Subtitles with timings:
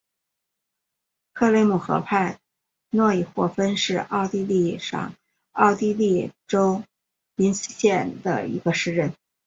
[1.31, 2.39] 克雷姆河畔
[2.89, 5.13] 诺伊霍芬是奥地利上
[5.51, 6.81] 奥地利州
[7.35, 9.13] 林茨兰县的一个市镇。